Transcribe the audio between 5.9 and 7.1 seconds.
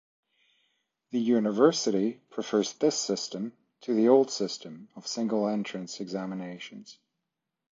examinations.